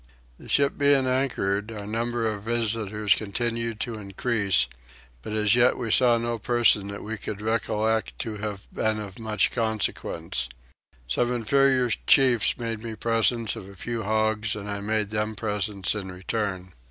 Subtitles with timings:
[0.39, 4.65] The ship being anchored, our number of visitors continued to increase;
[5.21, 9.19] but as yet we saw no person that we could recollect to have been of
[9.19, 10.49] much consequence.
[11.07, 15.93] Some inferior chiefs made me presents of a few hogs and I made them presents
[15.93, 16.73] in return.